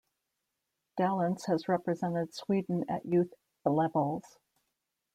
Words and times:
Dalence 0.97 1.45
has 1.45 1.67
represented 1.67 2.33
Sweden 2.33 2.85
at 2.89 3.05
youth 3.05 3.31
levels. 3.65 4.39